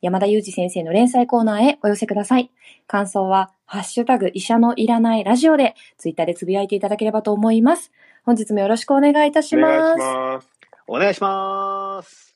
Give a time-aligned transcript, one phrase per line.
[0.00, 2.50] 山田裕二先生の連載コーナーへお寄せください。
[2.86, 7.92] 感想は、ハッシュタグ医者のいらないラジオで、ツイッターでつぶやいていただければと思います。
[8.24, 10.48] 本日もよろしくお願いいたします。
[10.86, 12.34] お願いします。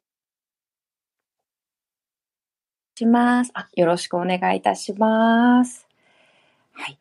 [2.96, 3.50] します。
[3.54, 5.88] あ、よろしくお願いいたします。
[6.72, 6.98] はい。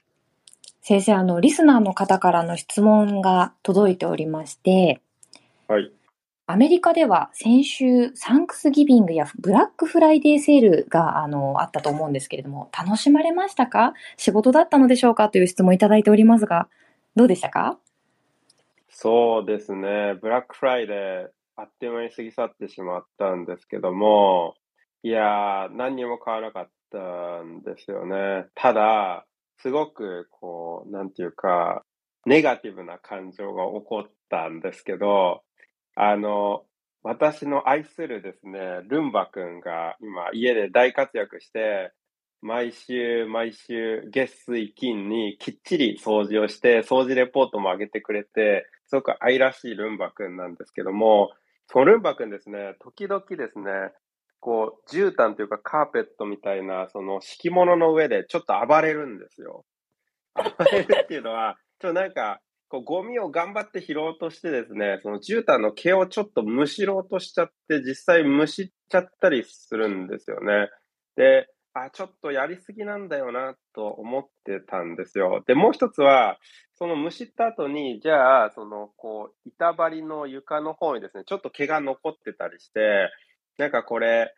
[0.81, 5.01] 先生、あの、リスナーの方からの質問が届いておりまして、
[5.67, 5.91] はい。
[6.45, 13.93] アメリカでは先週、サンクスギビングやブラックフライデーセールがあのあったと思うんですけれども、楽しまれましたか？
[14.17, 15.29] 仕事だったのでしょうか？
[15.29, 16.67] という質問いただいておりますが、
[17.15, 17.77] どうでしたか？
[18.89, 20.15] そうですね。
[20.21, 24.55] ブラックフライデー、あっという間に過ぎ去ってしまったんですけども、
[25.01, 26.97] いやー、何にも買わらなかった
[27.41, 28.47] んですよね。
[28.53, 29.25] ただ、
[29.59, 31.83] すごく、こう、なんていうか、
[32.25, 35.41] ネガティブな感情が起こったんですけど、
[35.95, 36.63] あの、
[37.03, 41.91] 私の愛するですね、ルンバ君が今家で大活躍して、
[42.41, 51.31] 毎週毎週月水金にきっちり掃除をして、掃除レポートも上げてくれて、すごく愛らしいルンバ君なんですけども、
[51.67, 53.91] そのルンバ君ですね、時々ですね、
[54.39, 59.65] こう、絨毯というかカーペットみたいな、その敷物の上でちょっと暴れるんですよ。
[60.35, 62.41] 暴れるっていうのは、ちょっとなんか、
[62.73, 70.71] こうゴミを頑張って拾おうとしてですね、その絨毯の毛をちょっとむしろうとしちゃって、実際むしっちゃったりするんですよね。
[71.15, 75.43] で、あ、ちょっとやりすぎなんだよなと思ってたんですよ。
[75.45, 76.39] で、もう一つは、
[76.73, 83.11] そのむしった後に、じゃあ、その、こう、板張りの床の方にですね、ちょっと毛が残ってたりして、
[83.59, 84.33] なんかこれ、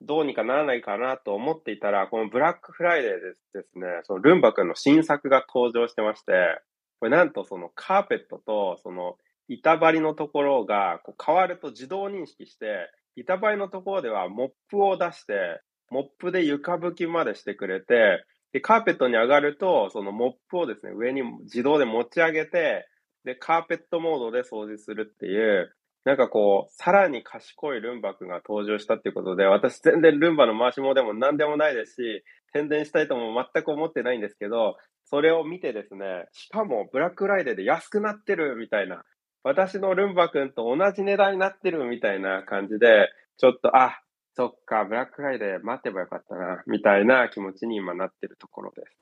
[0.00, 6.62] どうにかならないかなと思っていたら、このブラックフライデーですですね、そのルンバ君の新作が登場してまして、
[7.02, 9.16] これなんとそのカーペットとその
[9.48, 22.86] 板張りのところがこう変わると自動認識して、板張りのところではモップを出して、モップで床拭きまでしてくれて、で、カーペットに上がると、そのモップをですね、上に自動で持ち上げて、
[23.24, 25.74] で、カーペットモードで掃除するっていう、
[26.04, 34.76] なんかこう、さらに賢いルンバ君が登場したっていうことで、私全然ルンバの回し物でも何でもないですし、宣伝したいとも全く思ってないんですけど、
[35.12, 39.04] それを見てですね、しかもブラックフライデーで安くなってるみたいな、
[39.44, 44.00] 私のルンバ君と同じ値段になってるみたいな感じで、ちょっと、あ、
[44.34, 48.96] そっか、ブラックフライデー待てばよかったな、みたいな気持ちに今なってるところです。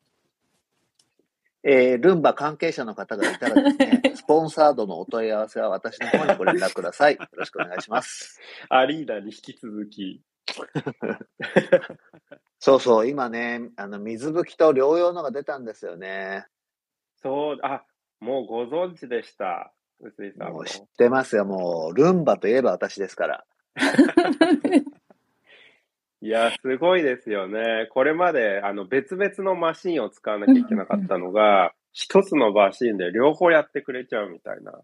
[1.62, 7.14] えー、ルンバ関係者の方がいたらですね、 スポンサードのお問い合わせは私の方にご連絡ください。
[7.14, 8.40] よろしくお願いします。
[8.68, 10.24] アリーダに引き続き。
[12.58, 16.46] そうそう、今ね、あの、水拭きと療養のが出たんですよね。
[17.22, 17.84] そう、あ、
[18.20, 19.72] もうご存知でした。
[20.00, 20.54] 臼井さんも。
[20.54, 21.44] もう知ってますよ。
[21.44, 23.44] もう、ルンバといえば私ですから。
[26.22, 27.88] いや、すごいですよね。
[27.90, 34.80] これまで、あの、別々のマシンを使わなきゃいけなかったのが、一つのマシンで両方やってくれちゃうみたいな。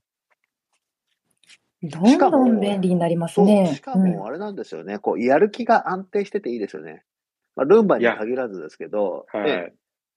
[1.83, 3.75] どんどん便利になりますね。
[3.75, 7.05] しかも、あれなんですよね、うん、こう、やる気が安定してていいですよね。
[7.55, 9.73] まあ、ルンバに限らずですけど、はい、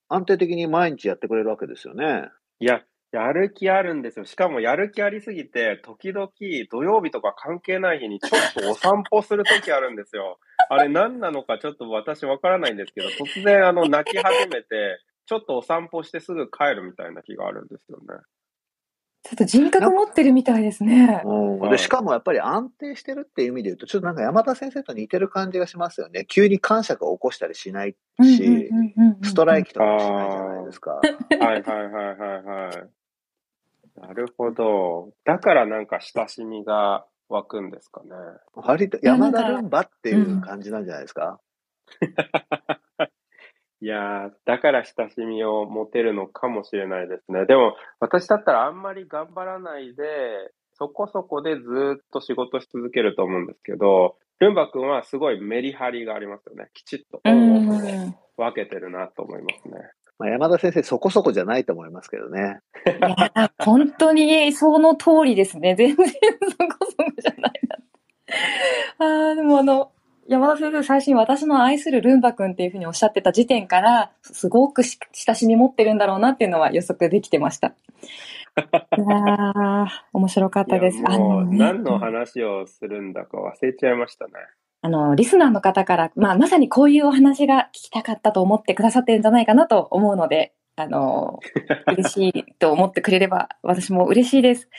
[0.09, 2.29] 安定的に毎日やってくれるわけですよね。
[2.59, 2.81] いや、
[3.11, 4.25] やる気あるんですよ。
[4.25, 6.29] しかもやる気ありすぎて、時々
[6.69, 10.39] 土曜日とか関係ない日にちょっとお散歩するときあるんですよ。
[10.69, 18.05] あれ何なのかちょっと私わからないんですけど、突然あの泣き始めて、ちょっとお散歩してすぐ帰るみたいな日があるんですよね。
[19.23, 21.21] ちょっと人格持ってるみたいですね。
[21.69, 26.25] で、しかもやっぱり安定してるっていう意味で言うと、ちょっとなんか山田先生と似てる感じがしますよね。
[26.25, 28.69] 急に感触を起こしたりしないし、
[29.23, 30.91] ストライキとかもしないじゃないですか。
[30.91, 32.89] はいはいはいはいはい。
[34.01, 35.11] なるほど。
[35.25, 38.09] だからなんか親しみが湧くんですかね。
[38.55, 41.39] 割と山田ルンバっていう感じなんじゃないですか。
[43.81, 47.45] いやー、だから親しみを持てるのかもしれないですね。
[47.45, 56.69] でも、私だったらあんまり頑張らないで、そこそこでずっと仕事し続けると思うんですけど、ルンバ君はすごいメリハリがありますよね。
[56.73, 58.13] きちっと分
[58.53, 59.91] けてるなと思いますね。
[60.17, 62.59] まあ、山田先生、そこそこじゃないと思いますけどね。
[62.85, 65.75] いや、本当にその通りですね。
[65.75, 67.53] 全然そこそこじゃない
[68.99, 69.05] な。
[69.05, 69.91] ああ、でもあの、
[70.29, 77.69] 山田先生最初に私の愛するルンバ君っていうふうにおっしゃってた時点から、すごく親しみ持ってるんだろうなっていうのは予測できてました。
[78.59, 81.01] いや面白かったです。
[81.03, 84.33] あの、ね、何の話をするんだか忘れちゃいましたね。
[84.81, 91.41] あの、リスナーの方から、まあ、まさにこういうお話が聞きたかったと思ってくださってるんじゃないかなと思うので、あの、
[91.87, 94.69] 嬉しいと思ってくれれば私も嬉しいです。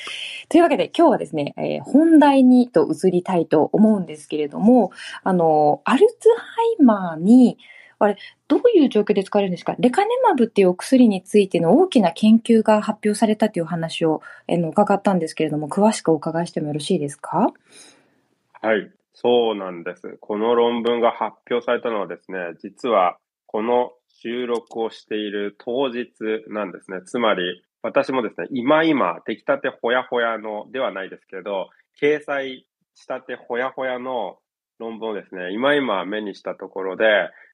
[0.48, 4.92] というわけで今日はですね、えー、本題にと移りたいと思うんですけれども、
[5.22, 6.44] あの、アルツハ
[6.80, 7.58] イマーに、
[7.98, 8.16] あれ、
[8.48, 9.76] どういう状況で使われるんですか？
[9.78, 17.52] レカネマブっていうお薬についての大きな研究が発表されたという話を、えー、伺ったんですけれども、詳しくお伺いしてもよろしいですか？
[18.62, 20.16] はい、そうなんです。
[20.20, 23.18] この論文が発表されたのはですね、実は
[23.52, 23.90] この
[24.22, 26.06] 収録をしている当日
[26.46, 26.98] なんですね。
[27.04, 31.68] つまり、私もですね、今今、出来たてほやほやのではないですけど、
[32.00, 34.38] 掲載したてほやほやの
[34.78, 37.04] 論文をですね、今今目にしたところで、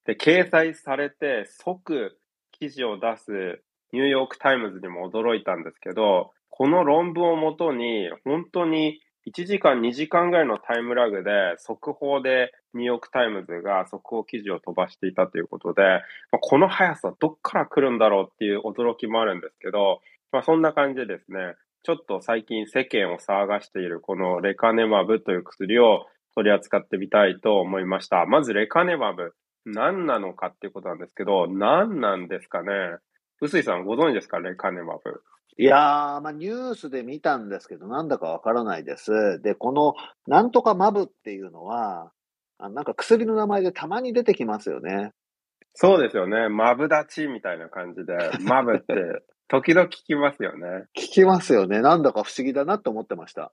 [0.05, 2.19] で、掲載されて即
[2.53, 3.63] 記事を出す
[3.95, 15.83] ニューヨークタイムズにも驚いたんですけど、この論文をもとに、本当に1時間、2時間ぐらいのタイムラグで、速報でニューヨークタイムズが速報記事を飛ばしていたということで、
[16.31, 20.01] まあ、この速さどっから来るんだろうっていう驚きもあるんですけど、
[20.31, 28.27] まあ、そんな感じでですね、ちょっと最近世間を騒がしているこのレカネマブという薬を取り扱ってみたいと思いました。
[28.27, 29.35] まずレカネマブ、
[29.65, 32.71] 何なのかっていうことなんですけど、何なんですかね？
[33.41, 34.39] 臼井さんご存知ですか？
[34.39, 35.23] レカネマブ。
[35.59, 39.41] いやー、まあ、ニュースで見たんですけど、なんだかわからないです。
[39.41, 39.95] で、この、
[40.27, 42.13] なんとかマブっていうのは、
[42.59, 45.13] あなんか薬の名前でたまに出てきますよね。
[45.75, 46.49] そうですよね。
[46.49, 50.87] マブダチみたいな感じで、 マブって時々聞きますよね。
[50.97, 51.81] 聞きますよね。
[51.81, 53.53] なんだか不思議だなって思ってました。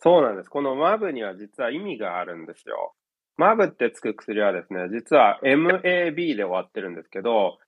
[0.00, 0.48] そうなんです。
[0.48, 2.94] このマブには実は意味があるんですよ。
[3.36, 7.58] マブってつく薬はですね、実は MAB で終わってるんですけど、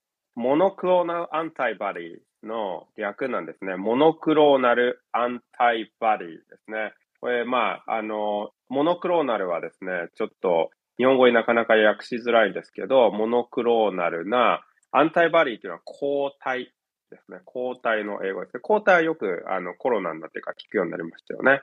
[0.41, 3.77] モノクローナルアンタイバディの略なんですね。
[3.77, 6.35] モノクローナルアンタイバディで
[6.65, 6.95] すね。
[7.21, 16.73] これ、まあ、あの、モノクローナルはですね、ちょっと日本語になかなか訳しづらいんですけど、モノクローナルなアンタイバディというのは抗体
[17.11, 17.41] ですね。
[17.45, 18.61] 抗体の英語ですね。
[18.61, 21.61] 抗体はよくあのコロナになってから聞くようになりましたよね。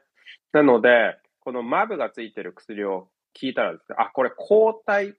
[0.51, 5.13] なので、このマブがついてる薬を聞いたらですね、あ、これ抗体っ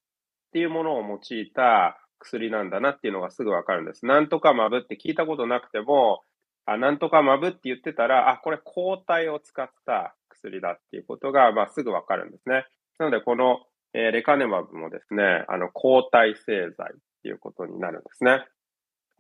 [0.53, 4.07] ていうものを用いた薬なんだなっていうのがすぐわかるんです。
[4.07, 6.23] なんとかマブって聞いたことなくても、
[6.67, 12.67] あなんとかマブって言ってたら、あ、これ抗体を使った薬だっていうことが、まあ、すぐわかるんですね。
[12.99, 13.61] なので、この、
[13.95, 18.45] えー、レカネマブもですね、あの、抗体製剤っていうことになるんですね。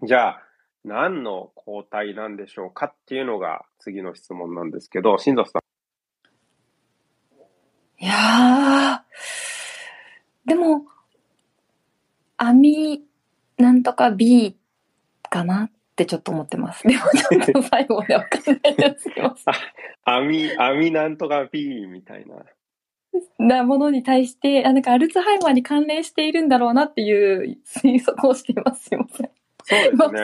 [0.03, 0.43] じゃあ、
[0.85, 5.63] 何の抗体なんでしょうかっていうのが次の質問なんですけど、新藤さん。
[8.01, 10.87] いやー、でも、
[12.49, 13.03] アミ
[13.59, 14.57] なんとか B
[15.29, 16.87] かなってちょっと思ってます。
[16.89, 19.11] でもちょっと 最後までわかんないです。
[19.11, 19.55] すいません。
[20.05, 22.37] アミ、アミなんとか B みたいな。
[23.39, 28.85] なものに対して、あなんかアルツハイマーに関連しているんだろうなっていう推測をしています。
[28.85, 29.31] すいません。
[29.65, 30.21] そうですね。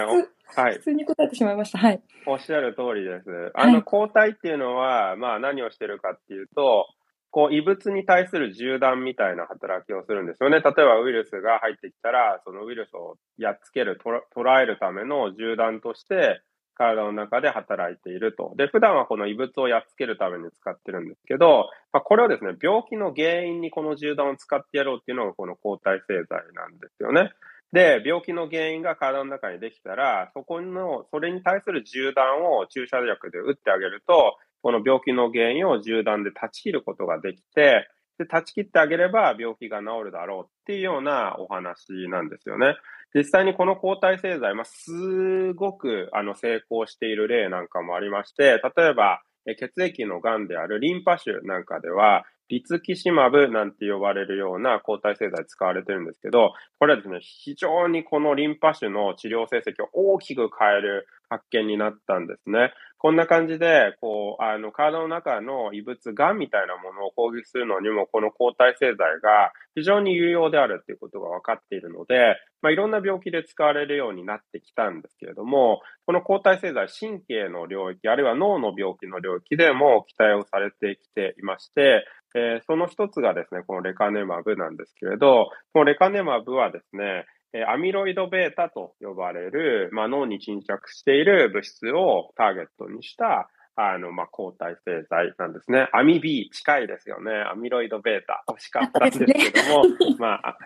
[0.57, 0.75] はい。
[0.75, 1.79] 普通に答えてしまいました。
[1.79, 2.01] はい。
[2.27, 3.53] おっしゃる通りです。
[3.55, 6.87] あの抗体っていうのは、はい、まあ何をしてるかっていうと、
[7.35, 10.61] こう、異物に対する銃弾みたいな働きをするんですよね。
[10.61, 16.43] 例えばウイルスが入ってきたら、そのウイルスをやっつける、捉えるための銃弾として、
[16.77, 18.55] 体の中で働いていると。
[18.57, 27.33] で、普段はこの異物をやっつけるために使ってるんですけど、まあ、これをですね、病気の原因にこの銃弾を使ってやろうっていうのがこの抗体製剤なんですよね。
[27.73, 37.87] で、病気の原因が体の中にできたら、そこの、それに対する銃弾を注射薬で打ってあげると、この病気の原因を銃弾で断ち切ることができて、
[38.19, 42.75] で、断ち切ってあげれば病気が治るだろうっていうようなお話なんですよね。
[43.15, 49.21] 実際にこの抗体製剤、まあ、すごくあの成功している例なんかもありまして、例えば、
[49.59, 62.73] 血液の癌であるリンパ腫なんかでは、リツキシマブなんて呼ばれるような抗体製剤使われてるんですけど、これはですね、非常にこのリンパ腫の治療成績を大きく変える発見になったんですね。
[62.99, 87.27] こんな感じで、こう、あの、体の中の異物、癌みたいなものを攻撃するのにも、この抗体製剤が非常に有用であるっていうことが分かっているので、まあ、いろんな病気で使われるようになってきたんですけれども、この抗体製剤、神経の領域、あるいは脳の病気の領域でも期待をされてきていまして、えー、その一つがですね、このレカネマブなんですけれど、このレカネマブはですね、
[87.68, 95.88] アミロイド β と呼ばれる、まあ、脳に沈着している物質をターゲットにした あの、まあ、抗体製剤なんですね。
[95.94, 97.32] アミ B 近いですよね。
[97.32, 100.58] アミロイド β 欲しかったんですけども、ね、まあ、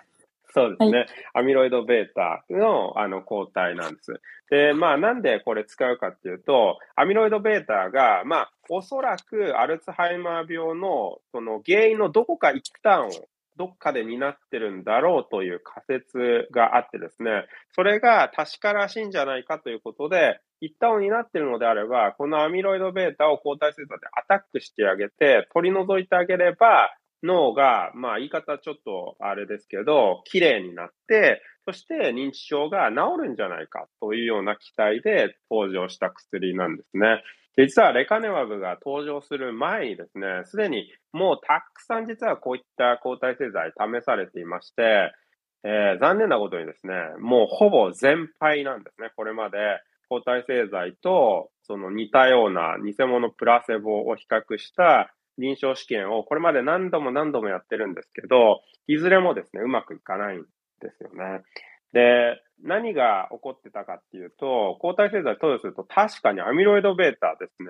[0.53, 1.07] そうですね、はい。
[1.33, 4.21] アミロイド β のあの抗体なんです。
[4.49, 13.27] で、まあなんでこれ使うかっていうと、アミロイド β が、まあおそらくアルツハイマー病のその原因のどこか一端を
[13.58, 37.22] どっかで担ってるんだろうという仮説があってですね、それが確からしいんじゃないかということで、一端を担ってるのであれば、このアミロイド β を抗体製剤でアタックしてあげて、取り除いてあげれば、脳が、まあ言い方ちょっとあれですけど、綺麗になって、そして認知症が治るんじゃないかというような期待で登場した薬なんですね。
[37.58, 45.10] 実はレカネマブが登場する前にですね、すでにもうたくさん実はこういった抗体製剤試されていまして、
[45.64, 49.10] えー、残念なことにですね、もうほぼ全敗なんですね。
[49.16, 49.58] これまで
[50.08, 60.42] 抗体製剤とその似たような偽物プラセボを比較した臨床試験をこれまで何度も何度もやってるんですけど、いずれもですね、うまくいかないん
[60.80, 61.42] ですよね。
[61.92, 67.68] で、何が起こってたかっていうと、抗体製剤投与すると確かにアミロイド β ですね、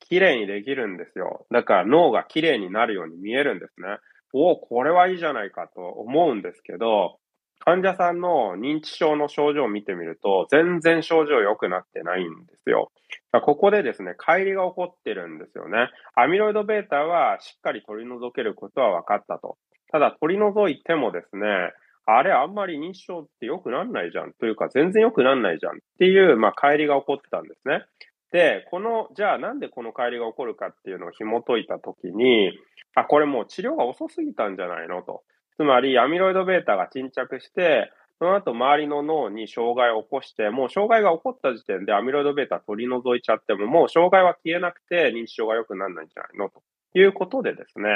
[0.00, 1.46] 綺麗にできるんですよ。
[1.50, 3.98] だから脳が綺麗になるように見えるんですね。
[4.32, 7.18] おお、これはいいじゃないかと思うんですけど、
[7.60, 12.92] 患者さんの認知症の症状を見てみると、全然症状良くなってないんですよ。
[13.32, 15.88] ここでですね、乖離が起こってるんですよね。
[16.14, 19.56] アミロイド β はしっかり取り除けることは分かったと。
[19.90, 21.72] ただ取り除いてもですね、
[22.06, 24.32] あれあんまり認知症って良くなんないじゃん。
[24.32, 27.84] というか全然良くなんないじゃんっていう、まあ、乖離が起こってたんですね。
[28.32, 32.58] で、この、じゃあなんでこの乖離が起こるかっていうのを紐解いたときに、
[32.94, 35.22] あ、これもう治療が遅すぎたんじゃないのと。
[35.56, 46.62] つまり、アミロイド β が沈着して、その後周りの脳に障害を起こして、もう障害が起こった時点でアミロイド β 取り除いちゃっても、もう障害は消えなくて認知症が良くならないんじゃないのと
[46.94, 47.88] いうことでですね、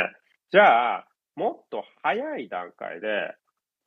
[0.53, 3.35] じゃあ、もっと早い段階で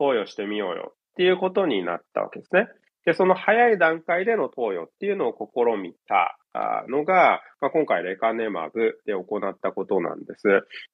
[0.03, 2.67] 投与してみようよっていうことになったわけですね。
[3.05, 6.37] で、その早い段階での投与っていうのを試みた
[6.89, 10.47] のが、まあ、今回レカネマブで行ったことなんです。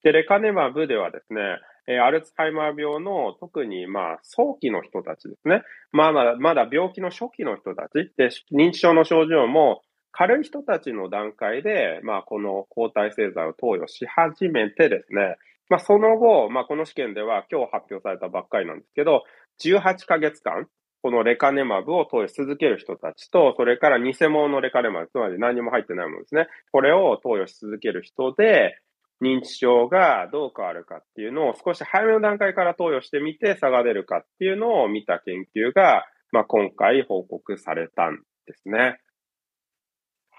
[0.03, 1.41] で、レカネマブではですね、
[1.87, 5.63] えアルツハイマー病の特にまあ早期の人たちですね。
[5.91, 15.37] まあまだ、まだ病気の初期の人たちで、認知症の症状も軽い人たちの段階で、まあこの抗体製剤を投与し始めてですね、
[15.69, 19.23] まあその後、まあこの試験では今日発表されたばっかりなんですけど、
[19.63, 20.67] 18ヶ月間、
[21.01, 26.47] このレカネマブを投与し続ける人たちと、それから偽物のレカネマブ、つまり何も入ってないものですね。
[26.71, 28.79] これを投与し続ける人で、
[29.21, 38.99] 認知症がどう変わるかっていうのを少し早めの段階から投与してみて差が出るかっていうのを見た研究が、まあ、今回報告されたんですね。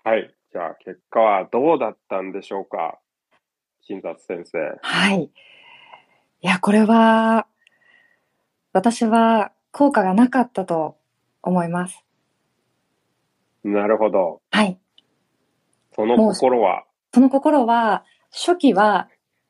[0.03, 0.35] はい。
[0.53, 2.99] じゃあ結果はどうだったんでしょうか？
[3.83, 4.79] 診察先生。
[4.83, 5.25] はい。
[5.25, 5.31] い
[6.41, 7.47] や、これは、
[8.73, 10.97] 私は効果がなかったと
[11.43, 12.05] 思います。
[13.65, 14.41] なるほど。
[14.51, 14.79] はい。
[15.95, 16.85] その心は？
[17.13, 19.09] その心は、初期は、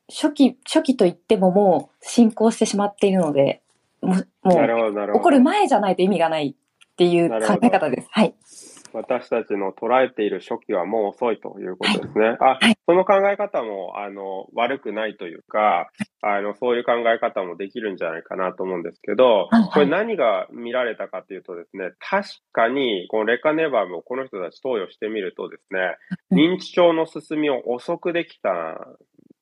[0.08, 3.62] 初期、初期と言ってももう進行してしまっているので、
[4.00, 8.08] もう、もう起こる前じゃないと意味がないっていう考え方です。
[8.10, 8.34] はい。
[8.92, 12.24] 私たちの捉えている初期はもう遅いということですね。
[12.24, 15.90] はい、あ、はい、その考え方も、あの、悪くないというか、
[16.22, 25.96] あの、そういう考え方もできるんじゃないかなと思うんですけど、はい、これ何が見られたかというとですね、確かに、このレカネバームをこの人たち投与してみるとですね、
[26.32, 28.76] 認知症の進みを遅くできたん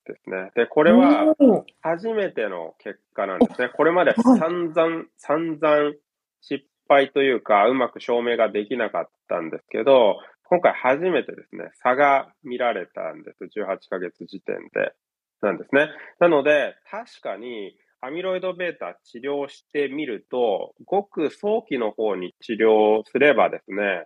[0.07, 0.51] ですね。
[0.55, 1.35] で、これは
[1.81, 3.69] 初めての結果なんですね。
[3.69, 5.93] これまで散々、散々
[6.41, 13.45] 失敗というか、うまく証明ができなかったんですけど、今回初めてですね、差が見られたんです。
[13.45, 14.93] 18ヶ月時点で。
[15.41, 15.89] なんですね。
[16.19, 24.05] なので、確かに、アミロイド β 治療してみると、ごく早期の方に治療すればですね、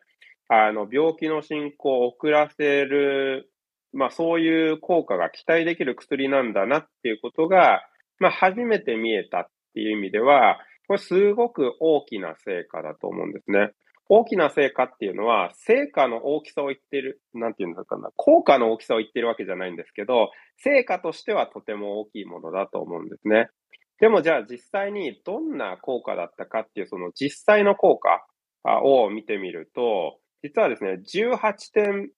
[0.48, 3.50] あの、病気の進行を遅らせる、
[3.92, 7.82] まあそういう効果が期待できる薬なんだなっていうことが、
[8.18, 10.58] まあ初めて見えたっていう意味では、
[10.92, 13.70] これすごく大きな成果だと思うんですね。
[14.10, 23.48] 大きな成果っていうのは、成果の大きさを言ってる、なんていうのかな、効果の大きさを言ってるわけじゃないんですけど、成果としてはとても大きいものだと思うんですね。
[24.00, 28.26] でもじゃあ実際にどんな効果だったかっていう、その実際の効果
[28.84, 32.10] を見てみると、実はですね、18点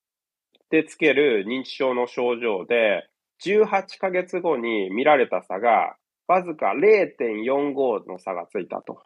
[0.70, 3.06] でつける認知症の症状で、
[3.46, 5.94] 18ヶ月後に見られた差が
[6.26, 9.02] わずか0.45の差がついたと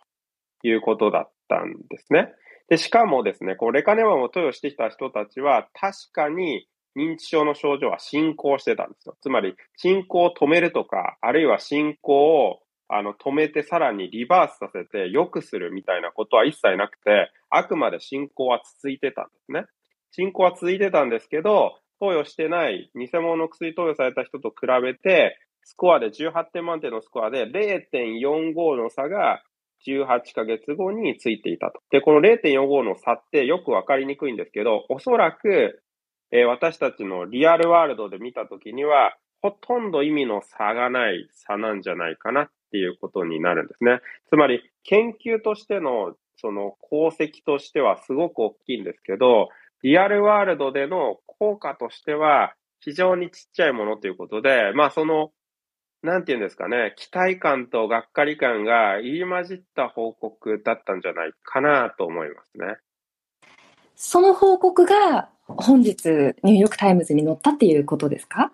[0.62, 2.32] いうことだったんですね。
[2.68, 9.16] で、しかもですね、こう、レカネマンを投与してきた人たちは、確かに認知症の症状は進行してたんですよ。
[9.22, 19.64] つまり、進行を止めるとか、あるいは進行をあの止めてさらにリバースさせて良くするみたいなことは一切なくて、あくまで進行は続いてたんですね。
[20.10, 29.42] 進行は続いてたんですけど、投与してない偽物の薬投与された人と比べて、スコアで18点満点のスコアで0.45の差が
[29.86, 31.80] 18ヶ月後についていたと。
[31.90, 35.82] で、この0.45の差ってよくわかりにくいんですけど、おそらく、
[36.32, 44.00] えー、私たちのリアルワールドで見たときには、ほとんど意味の差がない差なんじゃないかなっていうことになるんですね。
[44.30, 49.50] つまり、研究としてのその功績としてはすごく大きいんですけど、
[49.82, 55.30] real world での効果としては非常にちっちゃいものということで、まあその
[56.02, 62.76] なんていうんですかね、期待感とがっかり感が入り混じった報告だったんじゃないかなと思いますね。
[63.96, 66.06] その報告が本日
[66.44, 68.52] ニューヨークタイムズに載ったっていうことですか？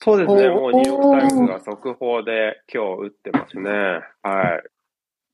[0.00, 0.48] そうですね。
[0.50, 3.70] もうニューヨークタイムズが速報で今日打ってますね。
[4.22, 4.60] は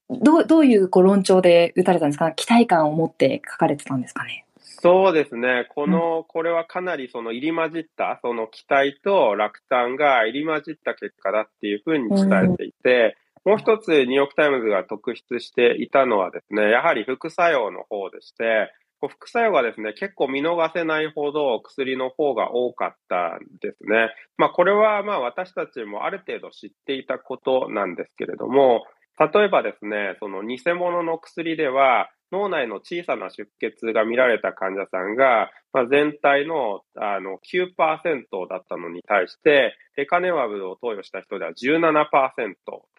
[0.09, 0.19] い。
[0.23, 2.31] どう、どういうご論調で打たれたんですか？
[2.33, 4.47] 期待感を持って書かれてたんですかね？
[4.85, 5.67] そうですね。
[5.75, 24.11] この、これはかなりその入り混じった、その期待と落胆が入り混じった結果だっていうふうに伝えていて、もう一つニューヨークタイムズが特筆していたのはですね、やはり副作用の方でして、副作用がですね、結構見逃せないほど薬の方が多かったんですね。
[24.37, 28.85] まあこれはまあ私たちもある程度知っていたことなんですけれども、
[29.19, 41.95] 例えばですね、その偽物の薬では、脳内の小さな出血が見られた患者さんが、まあ、全体のあの9%だったのに対して、レカネマブを投与した人では17%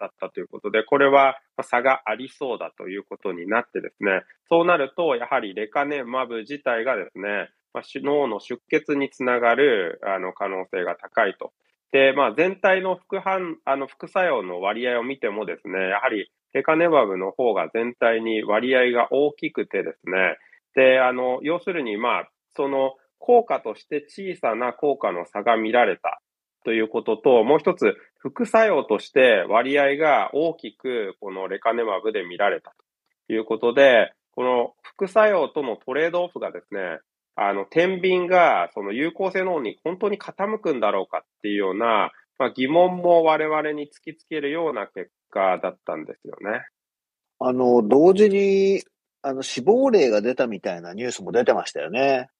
[0.00, 11.52] だったということで、これは差がありそうだということになってですね、そうなると、やはりレカネマブ自体がですね、ま、脳の出血につながるあの可能性が高いと。
[11.92, 20.38] で、まあ、全体の副反、あの副作用の割合を見てもですね、やはりレカネバブの方が全体に割合が大きくてですね、
[20.74, 26.20] で、あの、要するに、まあ、その効果として小さな効果の差が見られた。
[26.64, 32.74] ということと、もう一つ、副作用として割合が大きくこのレカネマブで見られた
[33.28, 36.98] ということで、この副作用とのトレードオフがですね、
[37.36, 46.66] あの、天秤がその有効性の方に本当に傾くんだろうかっていうような、まあ、疑問も我々に突きつけるような結果だったんですよね。
[47.38, 48.82] あの、同時に、
[49.20, 52.30] あの、死亡例が出たみたいなニュースも出てましたよね。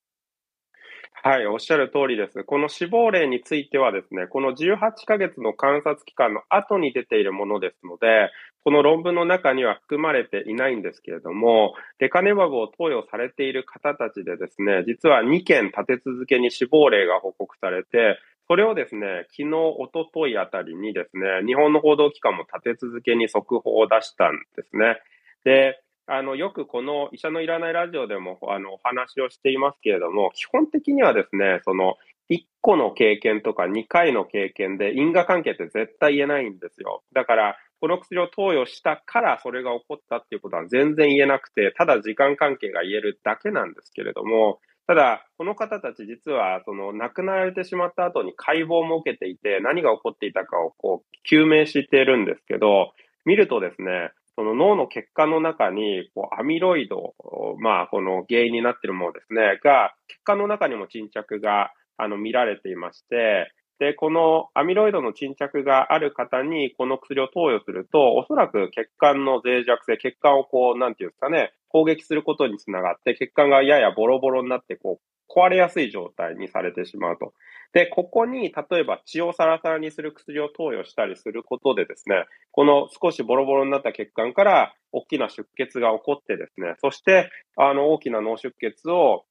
[1.23, 2.45] はい、おっしゃる通りです。
[2.45, 8.31] この死亡例についてはですね、この18ヶ月の観察期間の後に出ているものですので、
[8.67, 24.99] この論文の中には含まれていないんですけれども、レカネマブを投与されている方たちでですね、実は2件立て続けに死亡例が報告されて、それをですね、昨日、おとといあたりにですね、日本の報道機関も立て続けに速報を出したんですね。
[25.45, 31.95] で、あの、よくこの医者のいらないラジオでも、あの、お話をしていますけれども、基本的にはですね、その、
[32.31, 37.05] 1個の経験とか2回の経験で因果関係って絶対言えないんですよ。
[37.13, 52.93] だから、この薬を投与したからそれが起こったっていうことは全然言えなくて、ただ時間関係が言えるだけなんですけれども、ただ、この方たち実は、その亡くなられてしまった後に解剖も受けていて、何が起こっていたかをこう、究明しているんですけど、
[53.25, 57.15] 見るとですね、その脳の血管の中に、こう、アミロイド、
[57.59, 77.35] まあ、この原因になっているものですね、が、血管の中にも沈着が、あの、見られていまして、で、このアミロイドの沈着がある方にこの薬を投与すると、おそらく血管の脆弱性、血管をこう、なんていうんですかね、攻撃することにつながって、血管がややボロボロになって、こう、壊れやすい状態にされてしまうと。
[77.73, 89.25] で、ここに、例えば血をサラサラにする薬を投与したりすることでですね、この少しボロボロになった血管から大きな出血が起こってですね、そして、あの、大きな脳出血を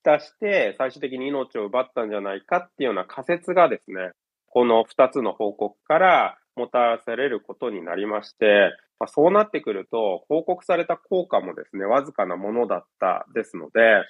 [0.00, 4.12] きたして、最終的に命を奪ったんじゃないかっていうような仮説がですね、
[4.46, 14.04] この2つの報告からもたらされることになりまして、まあ、そうなってくると、報告された効果もですね、わずかなものだったですので、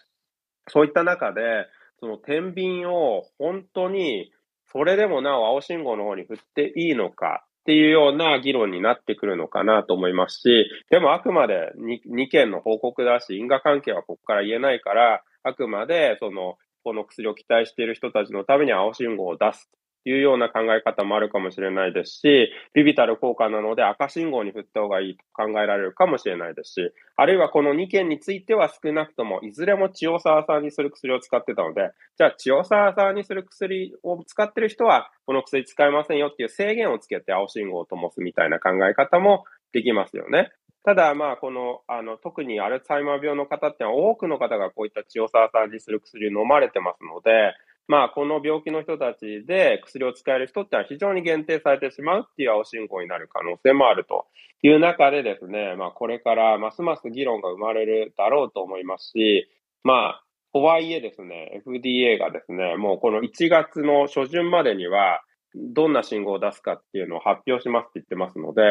[0.69, 1.67] そういった中で、
[2.01, 4.31] その天秤を本当に、
[4.71, 40.53] それでもなお青信号の方に振っていいのかっていうような議論になってくるのかなと思いますし、でもあくまで 2, 2件の報告だし、因果関係はここから言えないから、あくまで、その、この薬を期待している人たちのために青信号を出すというような考え方もあるかもしれないですし、ビビタル効果なので赤信号に振った方がいいと考えられるかもしれないですし、あるいはこの2件については少なくとも、いずれも血をサーサーにする薬を使ってたので、じゃあ血をサーサーにする薬を使ってる人は、この薬使えませんよっていう制限をつけて青信号を灯すみたいな考え方もできますよね。
[40.89, 47.53] ただ、まあ、この、あの、特にアルツハイマー病の方ってのは多くの方がこういった血をサーサーにする薬を飲まれてますので、
[47.89, 54.29] まあ、この病気の人たちで薬を使える人ってのは非常に限定されてしまうっていう青信号になる可能性もあると
[54.63, 59.47] いう中でですね、まあ、これからますます議論が生まれるだろうと思いますし、
[59.85, 60.25] まあ、
[60.55, 65.21] とはいえですね、FDA がですね、もうこの1月の初旬までには、
[65.55, 68.63] どんな信号を出すかっていうのを発表しますって言ってますので、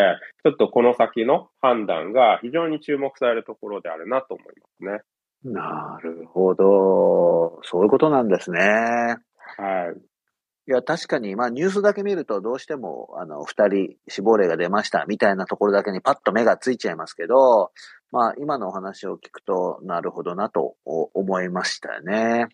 [0.43, 5.01] ちょっとこの先の判断が非常に注目されるところであるなと思いますね。
[5.43, 7.59] なるほど。
[7.63, 8.59] そういうことなんですね。
[8.59, 9.99] はい。
[10.69, 17.71] いや、確かに、まあ、ニュースだけ見ると、どうしても、あの、二人死亡例が出ました、みたいなところだけにパッと目がついちゃいますけど、
[18.11, 22.47] まあ、今のお話を聞くと、なるほどなと思いましたよね。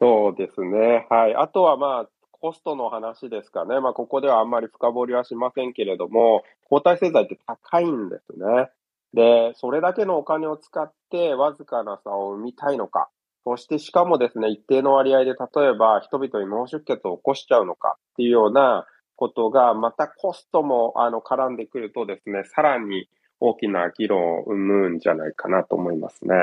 [0.00, 1.06] そうですね。
[1.10, 1.34] はい。
[1.34, 2.08] あとは、まあ、
[2.42, 3.78] コストの話ですかね。
[3.78, 8.68] まあ、ここではあんまり深掘りはしませんけれども、抗体製剤って高いんですね。
[9.14, 13.08] で、それだけのお金を使ってわずかな差を生みたいのか。
[13.44, 26.34] そしてしかもですね、一定の割合で例えば人々に脳出血を起こしちゃうのかっていうようなことが、またコストもあの絡んでくるとですね、さらに大きな議論を生むんじゃないかなと思いますね。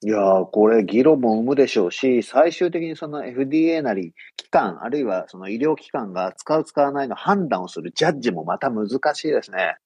[0.00, 9.76] いやー、これ議論も生むでしょうし、最終的にその FDA なり機関、あるいはその医療機関が使う使わないの判断をするジャッジもまた難しいですね。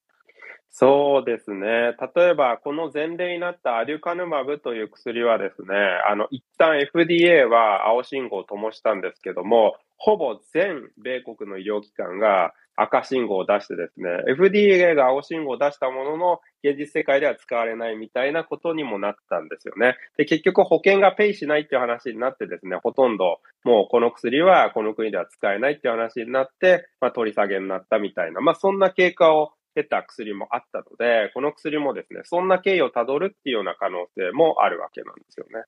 [0.74, 1.94] そうですね。
[2.16, 5.68] 例えば、この前例になったアデュカヌマブという薬はですね、
[6.08, 19.96] あの、一旦 FDA は青信号を灯したんですけども、ほぼ全米国の医療機関が赤信号を出してですね、FDA が青信号を出したものの、現実世界では使われないみたいなことにもなったんですよね。
[20.16, 35.64] で、結局保険がペイしないっていう話になってですね、ほとんどもうこの薬はこの国では使えないっていう話になって、まあ取り下げになったみたいな、まあそんな経過を出た薬もあったので、この薬もですね、そんな経緯をたどるっていうような可能性もあるわけなんですよね。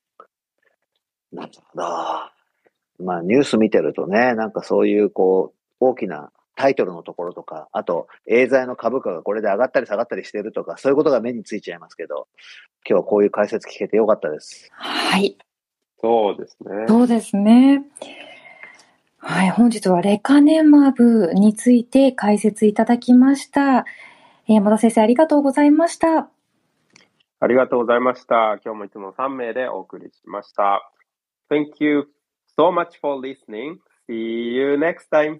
[1.31, 3.05] なるほど。
[3.05, 12.27] まあ、ニュース見てるとね、なんかそういう、こう、大きなタイトルのところとか、あと、エーザイの株価がこれで上がったり下がったりしてるとか、そういうことが目についちゃいますけど、
[12.87, 14.69] 今日はこういう解説聞けてよかったです。
[14.71, 15.37] はい。
[15.99, 16.85] そうですね。
[16.87, 17.83] そうですね。
[19.27, 23.83] はい、本日はレカネマブについて解説いただきました。
[24.45, 26.29] 山田先生、ありがとうございました。
[27.39, 28.59] ありがとうございました。
[28.63, 30.91] 今日もいつも3名でお送りしました。
[31.49, 32.07] Thank you
[32.55, 33.77] so much for listening.
[34.07, 35.39] See you next time.